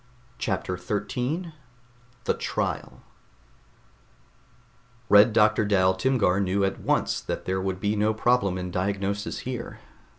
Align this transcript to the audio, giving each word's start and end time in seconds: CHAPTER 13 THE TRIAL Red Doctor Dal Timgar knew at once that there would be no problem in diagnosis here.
CHAPTER 0.39 0.79
13 0.79 1.53
THE 2.23 2.33
TRIAL 2.33 3.03
Red 5.09 5.31
Doctor 5.31 5.63
Dal 5.63 5.93
Timgar 5.93 6.39
knew 6.39 6.63
at 6.65 6.79
once 6.79 7.21
that 7.21 7.45
there 7.45 7.61
would 7.61 7.79
be 7.79 7.95
no 7.95 8.11
problem 8.11 8.57
in 8.57 8.71
diagnosis 8.71 9.41
here. 9.41 9.77